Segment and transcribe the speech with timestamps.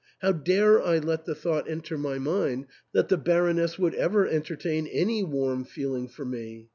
[0.23, 4.87] How dare I let the thought enter my mind that the Baroness would ever entertain
[4.87, 6.69] any warm feeling for me